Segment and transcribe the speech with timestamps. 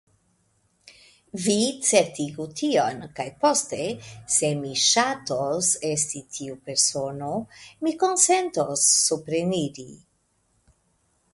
[1.41, 1.55] Vi
[1.87, 3.79] certigu tion, kaj poste,
[4.35, 7.29] se mi ŝatos esti tiu persono,
[7.89, 9.87] mi konsentos supreniri.